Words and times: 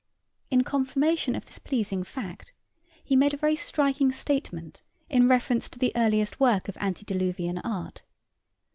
In 0.49 0.63
confirmation 0.63 1.35
of 1.35 1.45
this 1.45 1.59
pleasing 1.59 2.03
fact, 2.03 2.53
he 3.03 3.15
made 3.15 3.35
a 3.35 3.37
very 3.37 3.55
striking 3.55 4.11
statement 4.11 4.81
in 5.11 5.27
reference 5.27 5.69
to 5.69 5.77
the 5.77 5.91
earliest 5.95 6.39
work 6.39 6.67
of 6.67 6.75
antediluvian 6.77 7.59
art. 7.59 8.01